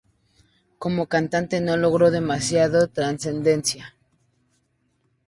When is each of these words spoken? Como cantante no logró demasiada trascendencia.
Como 0.79 1.05
cantante 1.07 1.61
no 1.61 1.77
logró 1.77 2.09
demasiada 2.09 2.87
trascendencia. 2.87 3.93